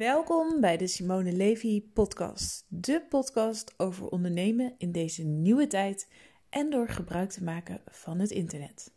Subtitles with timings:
[0.00, 2.64] Welkom bij de Simone Levy podcast.
[2.68, 6.08] De podcast over ondernemen in deze nieuwe tijd
[6.48, 8.92] en door gebruik te maken van het internet.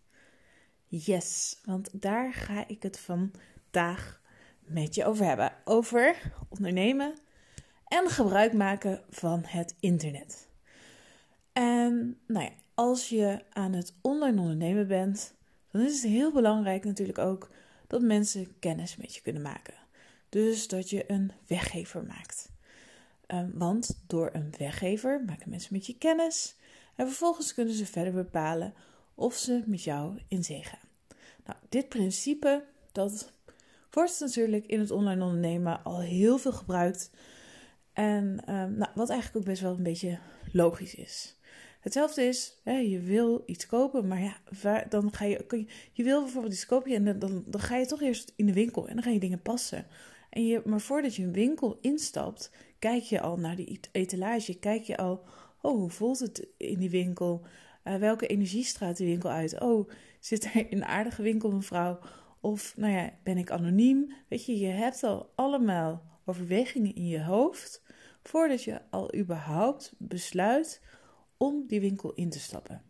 [0.88, 4.21] Yes, want daar ga ik het vandaag
[4.59, 5.54] met je over hebben.
[5.66, 7.13] Over ondernemen
[7.88, 10.49] en gebruik maken van het internet.
[11.54, 15.34] En nou ja, als je aan het online ondernemen bent,
[15.72, 17.49] dan is het heel belangrijk natuurlijk ook
[17.88, 19.83] dat mensen kennis met je kunnen maken.
[20.34, 22.52] Dus dat je een weggever maakt.
[23.28, 26.56] Um, want door een weggever maken mensen met je kennis
[26.96, 28.73] en vervolgens kunnen ze verder bepalen
[29.16, 30.90] of ze met jou in zee gaan.
[31.46, 33.34] Nou, dit principe dat
[33.92, 37.12] wordt natuurlijk in het online ondernemen al heel veel gebruikt.
[37.94, 38.23] En
[38.54, 40.20] um, nou, wat eigenlijk ook best wel een beetje
[40.52, 41.38] logisch is.
[41.80, 46.22] Hetzelfde is, hè, je wil iets kopen, maar ja, dan ga je, je, je wil
[46.22, 48.94] bijvoorbeeld iets kopen en dan, dan, dan ga je toch eerst in de winkel en
[48.94, 49.86] dan ga je dingen passen.
[50.34, 54.59] En maar voordat je een winkel instapt, kijk je al naar die etalage.
[54.59, 55.23] Kijk je al,
[55.62, 57.45] oh, hoe voelt het in die winkel?
[57.84, 59.62] Uh, welke energie straalt die winkel uit?
[59.62, 62.00] Oh, zit er een aardige winkelmevrouw?
[62.42, 64.14] Of, nou ja, ben ik anoniem?
[64.28, 67.84] Weet je, je hebt al allemaal overwegingen in je hoofd
[68.23, 70.81] voordat je al überhaupt besluit
[71.38, 72.81] om die winkel in te stappen.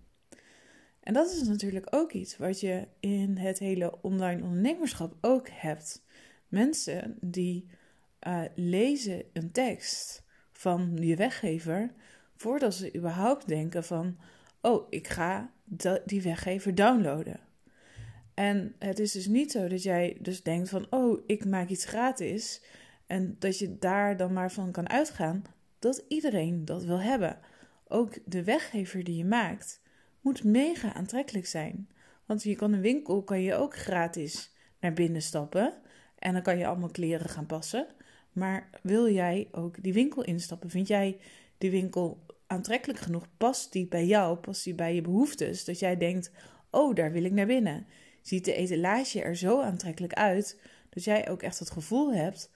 [0.99, 6.02] En dat is natuurlijk ook iets wat je in het hele online ondernemerschap ook hebt
[6.53, 7.69] mensen die
[8.27, 11.93] uh, lezen een tekst van je weggever
[12.35, 14.17] voordat ze überhaupt denken van,
[14.61, 15.51] oh, ik ga
[16.05, 17.39] die weggever downloaden.
[18.33, 21.85] En het is dus niet zo dat jij dus denkt van, oh, ik maak iets
[21.85, 22.63] gratis
[23.07, 25.43] en dat je daar dan maar van kan uitgaan
[25.79, 27.39] dat iedereen dat wil hebben.
[27.87, 29.81] Ook de weggever die je maakt
[30.21, 31.89] moet mega aantrekkelijk zijn.
[32.25, 35.73] Want je kan een winkel kan je ook gratis naar binnen stappen.
[36.23, 37.87] En dan kan je allemaal kleren gaan passen.
[38.31, 40.69] Maar wil jij ook die winkel instappen?
[40.69, 41.17] Vind jij
[41.57, 43.27] die winkel aantrekkelijk genoeg?
[43.37, 44.37] Past die bij jou?
[44.37, 45.65] Past die bij je behoeftes?
[45.65, 46.31] Dat jij denkt:
[46.71, 47.87] oh, daar wil ik naar binnen.
[48.21, 52.51] Ziet de etalage er zo aantrekkelijk uit dat jij ook echt het gevoel hebt: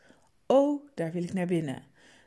[0.45, 1.83] oh, daar wil ik naar binnen.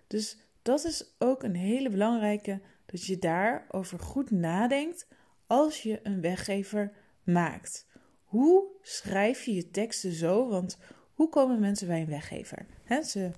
[0.07, 5.07] Dus dat is ook een hele belangrijke dat je daarover goed nadenkt
[5.47, 6.93] als je een weggever
[7.25, 7.87] maakt.
[8.23, 10.49] Hoe schrijf je je teksten zo?
[10.49, 10.79] Want
[11.21, 12.67] hoe komen mensen bij een weggever?
[13.05, 13.31] ze,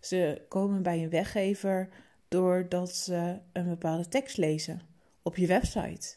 [0.00, 1.88] ze komen bij een weggever
[2.28, 4.80] doordat ze een bepaalde tekst lezen
[5.22, 6.16] op je website.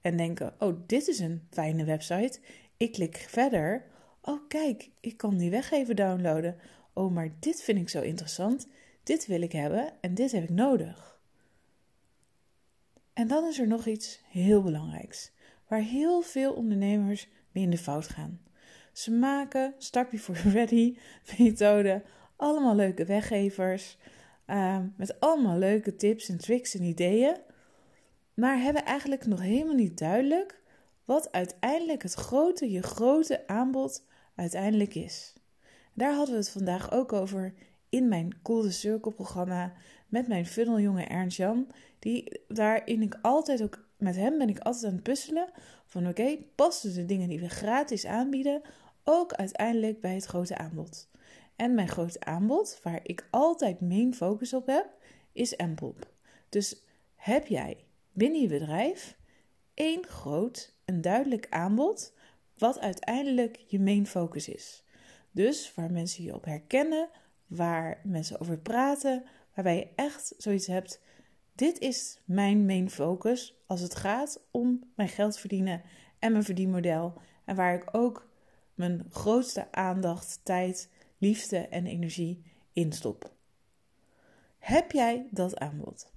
[0.00, 2.40] En denken: Oh, dit is een fijne website.
[2.76, 3.84] Ik klik verder.
[4.20, 6.56] Oh, kijk, ik kan die weggever downloaden.
[6.92, 8.68] Oh, maar dit vind ik zo interessant.
[9.02, 11.20] Dit wil ik hebben en dit heb ik nodig.
[13.12, 15.30] En dan is er nog iets heel belangrijks,
[15.68, 18.40] waar heel veel ondernemers mee in de fout gaan.
[18.94, 20.96] Ze maken Start Before Ready
[21.38, 22.02] methode
[22.36, 23.96] allemaal leuke weggevers
[24.46, 27.36] ehm, met allemaal leuke tips en tricks en ideeën,
[28.34, 30.62] maar hebben eigenlijk nog helemaal niet duidelijk
[31.04, 35.34] wat uiteindelijk het grote, je grote aanbod uiteindelijk is.
[35.94, 37.54] Daar hadden we het vandaag ook over
[37.88, 39.72] in mijn Cool the Circle programma
[40.08, 44.84] met mijn funneljongen Ernst Jan, die daarin ik altijd ook met hem ben ik altijd
[44.84, 45.50] aan het puzzelen
[45.94, 48.62] van oké, passen de dingen die we gratis aanbieden
[49.04, 51.08] ook uiteindelijk bij het grote aanbod.
[51.56, 54.86] En mijn grote aanbod, waar ik altijd main focus op heb,
[55.32, 56.12] is MPOP.
[56.48, 56.82] Dus
[57.14, 59.16] heb jij binnen je bedrijf
[59.74, 62.12] één groot en duidelijk aanbod,
[62.58, 64.82] wat uiteindelijk je main focus is.
[65.30, 67.08] Dus waar mensen je op herkennen,
[67.46, 69.24] waar mensen over praten,
[69.54, 71.00] waarbij je echt zoiets hebt.
[71.54, 75.82] Dit is mijn main focus als het gaat om mijn geld verdienen
[76.18, 77.14] en mijn verdienmodel.
[77.44, 78.28] En waar ik ook
[78.74, 80.88] mijn grootste aandacht, tijd,
[81.18, 83.32] liefde en energie instop.
[84.58, 86.10] Heb jij dat aanbod?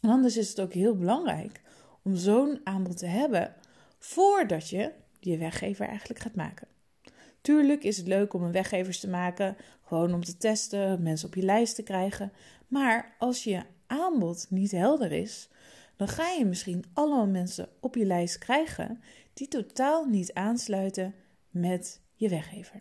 [0.00, 1.60] En anders is het ook heel belangrijk
[2.02, 3.54] om zo'n aanbod te hebben
[3.98, 6.68] voordat je je weggever eigenlijk gaat maken.
[7.40, 11.34] Tuurlijk is het leuk om een weggevers te maken, gewoon om te testen, mensen op
[11.34, 12.32] je lijst te krijgen.
[12.68, 15.48] Maar als je aanbod niet helder is,
[15.96, 19.00] dan ga je misschien allemaal mensen op je lijst krijgen
[19.34, 21.14] die totaal niet aansluiten
[21.50, 22.80] met je weggever.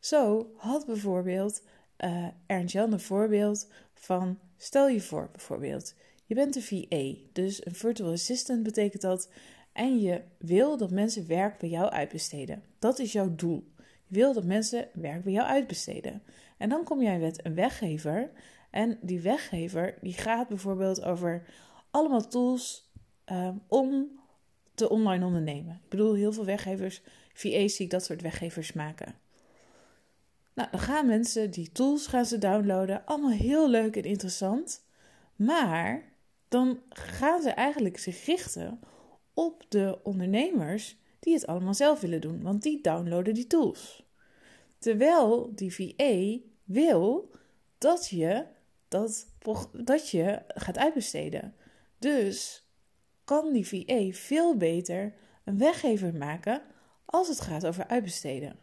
[0.00, 1.62] Zo had bijvoorbeeld
[1.98, 5.94] uh, Ernst Jan een voorbeeld van, stel je voor bijvoorbeeld,
[6.26, 9.28] je bent een VA, dus een virtual assistant betekent dat,
[9.72, 12.62] en je wil dat mensen werk bij jou uitbesteden.
[12.78, 13.72] Dat is jouw doel.
[14.06, 16.22] Je wil dat mensen werk bij jou uitbesteden.
[16.56, 18.30] En dan kom jij met een weggever
[18.74, 21.46] en die weggever die gaat bijvoorbeeld over
[21.90, 22.90] allemaal tools
[23.32, 24.20] uh, om
[24.74, 25.80] te online ondernemen.
[25.84, 29.14] Ik bedoel, heel veel weggevers VA's zie ik dat soort weggevers maken.
[30.54, 33.06] Nou, dan gaan mensen die tools gaan ze downloaden.
[33.06, 34.84] Allemaal heel leuk en interessant.
[35.36, 36.12] Maar
[36.48, 38.80] dan gaan ze eigenlijk zich richten
[39.34, 42.42] op de ondernemers die het allemaal zelf willen doen.
[42.42, 44.04] Want die downloaden die tools.
[44.78, 47.30] Terwijl die VA wil
[47.78, 48.52] dat je
[48.88, 49.26] dat,
[49.72, 51.54] dat je gaat uitbesteden.
[51.98, 52.68] Dus
[53.24, 55.14] kan die VA veel beter
[55.44, 56.62] een weggever maken
[57.04, 58.58] als het gaat over uitbesteden.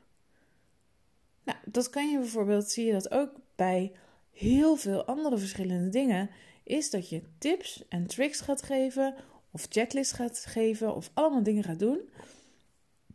[1.44, 3.92] Nou, dat kan je bijvoorbeeld, zie je dat ook bij
[4.32, 6.30] heel veel andere verschillende dingen,
[6.64, 9.16] is dat je tips en tricks gaat geven,
[9.52, 12.10] of checklists gaat geven, of allemaal dingen gaat doen,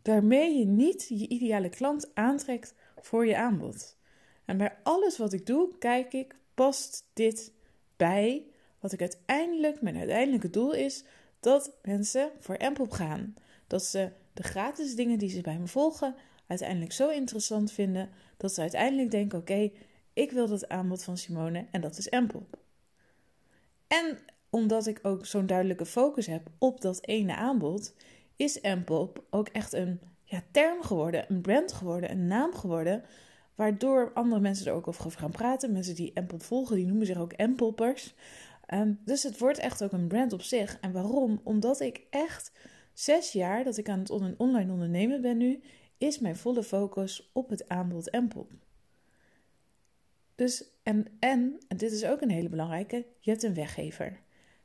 [0.03, 3.97] waarmee je niet je ideale klant aantrekt voor je aanbod.
[4.45, 7.51] En bij alles wat ik doe, kijk ik, past dit
[7.97, 8.45] bij
[8.79, 11.03] wat ik uiteindelijk, mijn uiteindelijke doel is,
[11.39, 13.33] dat mensen voor Ampop gaan.
[13.67, 16.15] Dat ze de gratis dingen die ze bij me volgen
[16.47, 19.71] uiteindelijk zo interessant vinden dat ze uiteindelijk denken: oké,
[20.13, 22.57] ik wil dat aanbod van Simone en dat is Ampop.
[23.87, 24.17] En
[24.49, 27.93] omdat ik ook zo'n duidelijke focus heb op dat ene aanbod,
[28.35, 33.03] is Ampop ook echt een ja, term geworden, een brand geworden, een naam geworden,
[33.57, 35.71] waardoor andere mensen er ook over gaan praten.
[35.71, 38.13] Mensen die Ampop volgen, die noemen zich ook Ampoppers.
[38.65, 40.77] Ehm, dus het wordt echt ook een brand op zich.
[40.81, 41.41] En waarom?
[41.43, 42.51] Omdat ik echt
[42.93, 45.59] zes jaar dat ik aan het online ondernemen ben nu,
[45.97, 48.47] is mijn volle focus op het aanbod Empel.
[50.35, 54.19] Dus, en, en, en dit is ook een hele belangrijke, je hebt een weggever.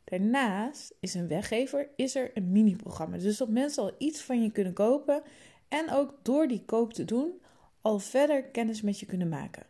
[0.05, 3.17] Daarnaast is een weggever, is er een mini-programma.
[3.17, 5.23] Dus dat mensen al iets van je kunnen kopen
[5.69, 7.42] en ook door die koop te doen
[7.82, 9.67] al verder kennis met je kunnen maken.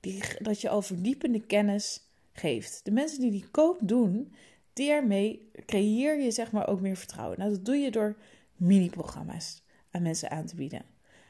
[0.00, 2.00] Die, dat je al verdiepende kennis
[2.32, 2.84] geeft.
[2.84, 4.32] De mensen die die koop doen,
[4.72, 7.38] daarmee creëer je zeg maar ook meer vertrouwen.
[7.38, 8.16] Nou, dat doe je door
[8.56, 10.82] mini-programma's aan mensen aan te bieden.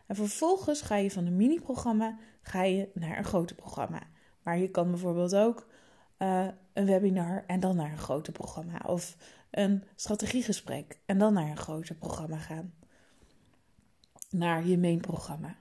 [0.06, 4.02] En vervolgens ga je van een mini-programma ga je naar een groter programma.
[4.42, 5.66] Maar je kan bijvoorbeeld ook
[6.18, 8.80] uh, een webinar en dan naar een groter programma.
[8.86, 9.16] Of
[9.50, 12.74] een strategiegesprek en dan naar een groter programma gaan.
[14.30, 15.56] Naar je main programma.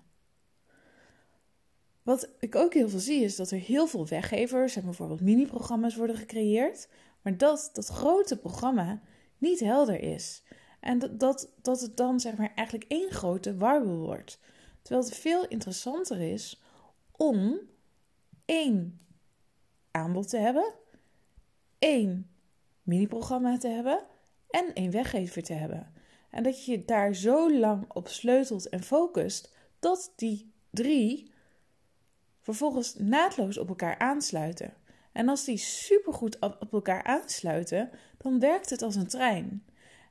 [2.03, 5.95] Wat ik ook heel veel zie is dat er heel veel weggevers en bijvoorbeeld mini-programma's
[5.95, 6.87] worden gecreëerd,
[7.21, 9.01] maar dat dat grote programma
[9.37, 10.43] niet helder is.
[10.79, 14.39] En dat, dat, dat het dan zeg maar eigenlijk één grote warboel wordt.
[14.81, 16.61] Terwijl het veel interessanter is
[17.11, 17.59] om
[18.45, 18.99] één
[19.91, 20.73] aanbod te hebben,
[21.79, 22.29] één
[22.83, 24.03] mini-programma te hebben
[24.49, 25.93] en één weggever te hebben.
[26.29, 31.30] En dat je daar zo lang op sleutelt en focust dat die drie
[32.55, 34.73] vervolgens naadloos op elkaar aansluiten.
[35.11, 39.63] En als die supergoed op elkaar aansluiten, dan werkt het als een trein.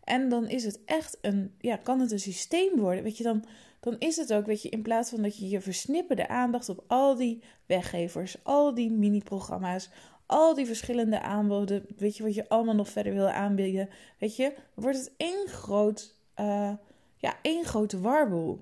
[0.04, 3.02] En dan is het echt een, ja, kan het een systeem worden.
[3.02, 3.44] Weet je, dan,
[3.80, 6.84] dan is het ook, weet je, in plaats van dat je je versnipperde aandacht op
[6.86, 9.90] al die weggevers, al die mini-programma's,
[10.26, 13.88] al die verschillende aanboden, weet je, wat je allemaal nog verder wil aanbieden,
[14.18, 16.72] weet je, wordt het één groot, uh,
[17.16, 18.60] ja, één grote warboel.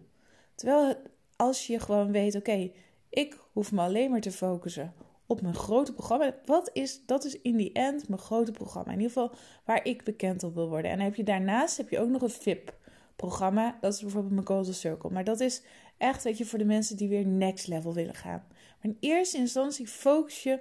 [0.54, 0.96] Terwijl
[1.36, 2.70] als je gewoon weet, oké,
[3.08, 4.94] ik hoef me alleen maar te focussen
[5.26, 6.34] op mijn grote programma.
[6.44, 8.93] Wat is, dat is in die end mijn grote programma.
[8.93, 9.34] In ieder geval
[9.64, 10.90] waar ik bekend op wil worden.
[10.90, 13.78] En heb je daarnaast heb je ook nog een VIP-programma.
[13.81, 15.11] Dat is bijvoorbeeld mijn Golden Circle.
[15.11, 15.62] Maar dat is
[15.97, 18.44] echt, weet je, voor de mensen die weer next level willen gaan.
[18.49, 20.61] Maar in eerste instantie focus je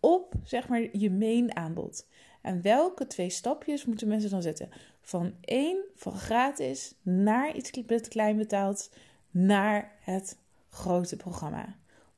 [0.00, 2.08] op, zeg maar, je main aanbod.
[2.42, 4.68] En welke twee stapjes moeten mensen dan zetten?
[5.00, 7.70] Van één, van gratis, naar iets
[8.08, 8.90] klein betaald,
[9.30, 11.76] naar het grote programma.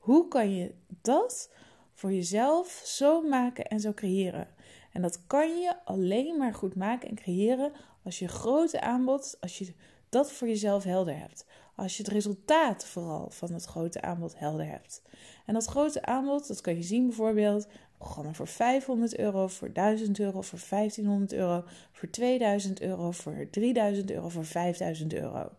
[0.08, 1.50] Hoe kan je dat
[1.92, 4.48] voor jezelf zo maken en zo creëren?
[4.92, 7.72] En dat kan je alleen maar goed maken en creëren
[8.04, 9.74] als je grote aanbod, als je
[10.08, 11.46] dat voor jezelf helder hebt.
[11.76, 15.02] Als je het resultaat vooral van het grote aanbod helder hebt.
[15.46, 17.66] En dat grote aanbod, dat kan je zien bijvoorbeeld
[17.98, 24.10] programma voor 500 euro, voor 1000 euro, voor 1500 euro, voor 2000 euro, voor 3000
[24.10, 25.50] euro, voor 5000 euro.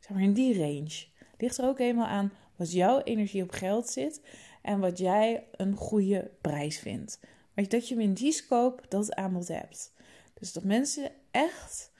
[0.00, 1.06] Zeg maar in die range.
[1.38, 4.20] Ligt er ook helemaal aan wat jouw energie op geld zit
[4.62, 7.20] en wat jij een goede prijs vindt.
[7.54, 9.92] Maar dat je hem in die scope dat aanbod hebt.
[10.34, 11.90] Dus dat mensen echt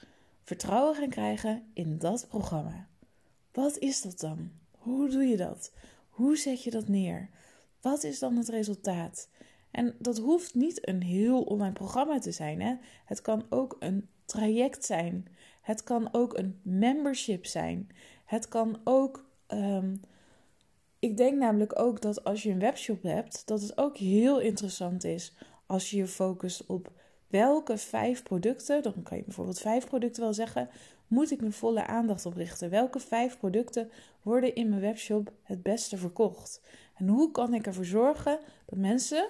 [0.43, 2.87] vertrouwen gaan krijgen in dat programma.
[3.51, 4.51] Wat is dat dan?
[4.71, 5.71] Hoe doe je dat?
[6.09, 7.29] Hoe zet je dat neer?
[7.81, 9.29] Wat is dan het resultaat?
[9.71, 12.61] En dat hoeft niet een heel online programma te zijn.
[12.61, 12.75] Hè?
[13.05, 15.27] Het kan ook een traject zijn.
[15.61, 17.89] Het kan ook een membership zijn.
[18.25, 19.95] Het kan ook ehm,
[20.99, 25.03] ik denk namelijk ook dat als je een webshop hebt, dat het ook heel interessant
[25.03, 25.33] is
[25.65, 26.91] als je je focust op
[27.27, 30.69] welke vijf producten, dan kan je bijvoorbeeld vijf producten wel zeggen,
[31.07, 32.69] moet ik mijn volle aandacht op richten?
[32.69, 36.61] Welke vijf producten worden in mijn webshop het beste verkocht?
[36.95, 39.29] En hoe kan ik ervoor zorgen dat mensen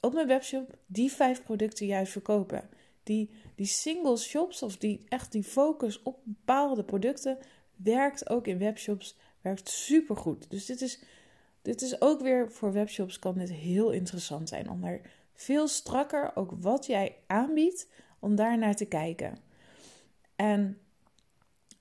[0.00, 2.68] op mijn webshop die vijf producten juist verkopen?
[3.02, 7.38] Die, die single shops of die echt die focus op bepaalde producten
[7.76, 10.50] werkt ook in webshops, werkt supergoed.
[10.50, 11.02] Dus dit is,
[11.62, 15.00] dit is ook weer voor webshops kan dit heel interessant zijn om
[15.34, 19.38] veel strakker ook wat jij aanbiedt om daar naar te kijken.
[20.36, 20.78] En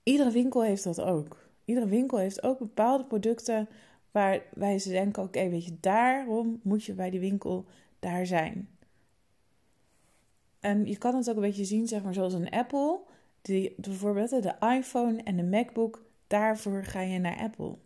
[0.03, 1.49] iedere winkel heeft dat ook.
[1.65, 3.69] Iedere winkel heeft ook bepaalde producten
[4.11, 7.65] waarbij ze denken: oké, weet je, daarom moet je bij die winkel
[7.99, 8.69] daar zijn.
[10.59, 12.99] En je kan het ook een beetje zien, zeg maar, zoals een Apple.
[13.41, 17.77] Die, bijvoorbeeld de iPhone en de MacBook, daarvoor ga je naar Apple.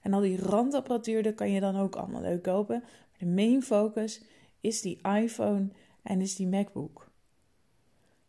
[0.00, 2.78] En al die randapparatuur, kan je dan ook allemaal leuk kopen.
[2.80, 4.22] Maar de main focus
[4.60, 5.68] is die iPhone
[6.02, 7.10] en is die MacBook.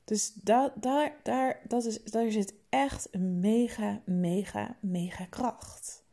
[0.04, 6.04] Dus daar, daar, daar, dat is, daar zit echt een mega, mega, mega kracht.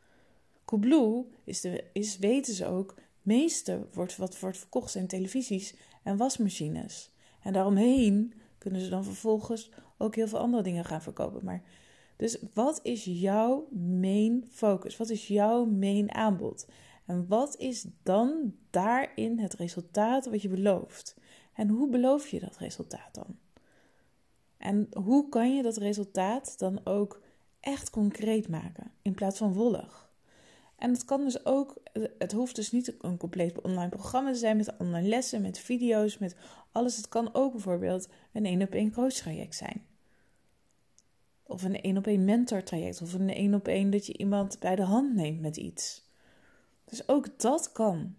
[0.65, 6.17] Coolblue is, de, is weten ze ook, meeste wordt, wat wordt verkocht zijn televisies en
[6.17, 7.11] wasmachines.
[7.43, 11.45] En daaromheen kunnen ze dan vervolgens ook heel veel andere dingen gaan verkopen.
[11.45, 11.63] Maar
[12.19, 13.69] dus wat is jouw
[14.01, 14.97] main focus?
[14.97, 16.67] Wat is jouw main aanbod?
[17.07, 21.17] En wat is dan daarin het resultaat wat je belooft?
[21.55, 23.39] En hoe beloof je dat resultaat dan?
[24.57, 27.23] En hoe kan je dat resultaat dan ook
[27.61, 30.11] echt concreet maken in plaats van wollig?
[30.77, 31.77] En het kan dus ook,
[32.19, 36.19] het hoeft dus niet een compleet online programma te zijn met online lessen, met video's,
[36.19, 36.37] met
[36.73, 36.97] alles.
[36.97, 39.88] Het kan ook bijvoorbeeld een één op één coach traject zijn.
[41.49, 43.03] Of een één op één mentor traject.
[43.03, 46.07] Of een één op één dat je iemand bij de hand neemt met iets.
[46.85, 48.15] Dus ook dat kan.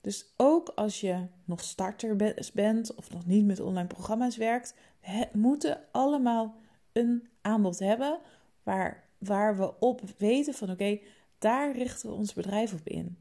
[0.00, 2.16] Dus ook als je nog starter
[2.54, 6.54] bent of nog niet met online programma's werkt, we moeten allemaal
[6.92, 8.18] een aanbod hebben
[8.62, 10.98] waar, waar we op weten van oké,
[11.38, 13.18] daar richten we ons bedrijf op in.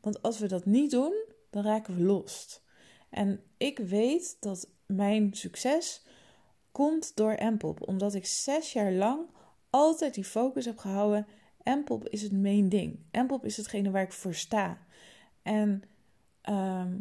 [0.00, 2.62] Want als we dat niet doen, dan raken we lost.
[3.10, 6.05] En ik weet dat mijn succes
[6.76, 9.20] komt door Mpop, omdat ik zes jaar lang
[9.70, 11.26] altijd die focus heb gehouden.
[11.64, 12.98] Mpop is het main ding.
[13.10, 14.78] Mpop is hetgene waar ik voor sta.
[15.42, 15.82] En
[16.40, 16.96] ehm,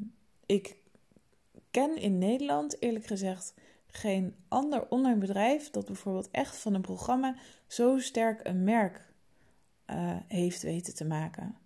[0.46, 0.78] ik
[1.72, 3.54] ken in Nederland, eerlijk gezegd,
[3.88, 7.36] geen ander online bedrijf dat bijvoorbeeld echt van een programma
[7.68, 9.14] zo sterk een merk
[9.90, 11.58] uh, heeft weten te maken.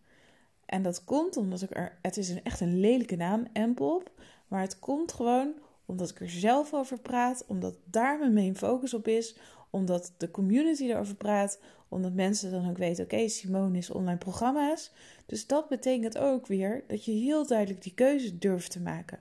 [0.66, 1.98] En dat komt omdat ik er.
[2.02, 4.12] Het is een, echt een lelijke naam, Mpop.
[4.48, 5.54] Maar het komt gewoon
[5.90, 7.46] omdat ik er zelf over praat.
[7.48, 9.38] Omdat daar mijn focus op is.
[9.70, 11.60] Omdat de community erover praat.
[11.88, 14.92] Omdat mensen dan ook weten: oké, Simone is online programma's.
[15.26, 19.20] Dus dat betekent ook weer dat je heel duidelijk die keuze durft te maken.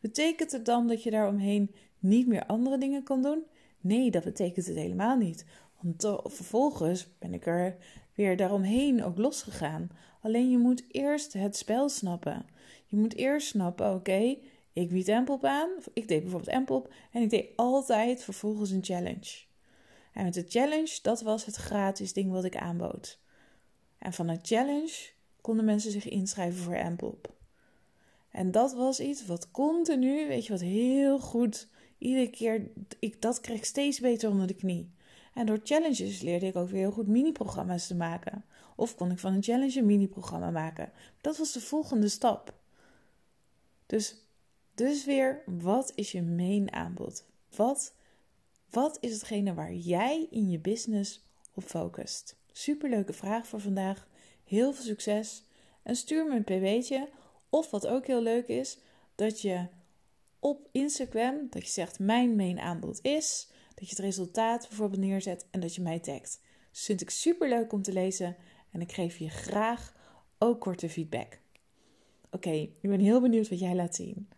[0.00, 3.44] Betekent het dan dat je daaromheen niet meer andere dingen kan doen?
[3.80, 5.44] Nee, dat betekent het helemaal niet.
[5.80, 7.76] Want vervolgens ben ik er
[8.14, 9.90] weer daaromheen ook losgegaan.
[10.22, 12.46] Alleen je moet eerst het spel snappen.
[12.86, 14.36] Je moet eerst snappen, oké,
[14.72, 15.70] ik bied Empop aan.
[15.92, 19.48] Ik deed bijvoorbeeld Empop en ik deed altijd vervolgens een challenge.
[20.12, 23.18] En met de challenge, dat was het gratis ding wat ik aanbood.
[23.98, 25.10] En van een challenge
[25.40, 27.38] konden mensen zich inschrijven voor Empop.
[28.30, 31.68] En dat was iets wat continu, weet je wat, heel goed.
[31.98, 34.90] Iedere keer, ik, dat kreeg steeds beter onder de knie.
[35.34, 38.44] En door challenges leerde ik ook weer heel goed mini-programma's te maken.
[38.76, 40.92] Of kon ik van een challenge een mini-programma maken.
[41.20, 42.54] Dat was de volgende stap.
[43.86, 44.16] Dus,
[44.80, 47.26] dus weer, wat is je main aanbod?
[47.56, 47.94] Wat,
[48.70, 52.36] wat is hetgene waar jij in je business op focust?
[52.52, 54.08] Superleuke vraag voor vandaag.
[54.44, 55.44] Heel veel succes.
[55.82, 57.08] En stuur me een pb'tje.
[57.50, 58.78] Of wat ook heel leuk is,
[59.14, 59.66] dat je
[60.38, 65.46] op Instagram, dat je zegt mijn main aanbod is dat je het resultaat bijvoorbeeld neerzet
[65.50, 66.40] en dat je mij tagt.
[66.70, 68.36] Dus vind ik super leuk om te lezen
[68.72, 69.94] en ik geef je graag
[70.38, 71.38] ook korte feedback.
[72.30, 74.28] Oké, ik ben heel benieuwd wat jij laat zien.